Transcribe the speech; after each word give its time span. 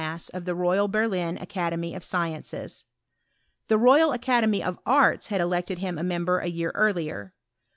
s 0.03 0.29
of 0.29 0.45
the 0.45 0.55
Royal 0.55 0.87
Berlin 0.87 1.37
Academy 1.39 1.93
of 1.93 2.03
Sciences. 2.03 2.85
The 3.67 3.77
Royal 3.77 4.13
Academy 4.13 4.63
of 4.63 4.79
Arts 4.83 5.27
had 5.27 5.39
elected 5.39 5.77
him 5.77 5.99
a 5.99 6.03
member 6.03 6.39
a 6.39 6.47
year 6.47 6.71
earlier. 6.73 7.35